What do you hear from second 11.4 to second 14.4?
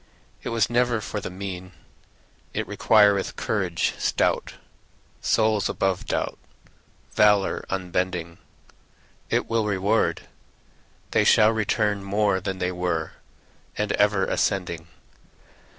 return More than they were, And ever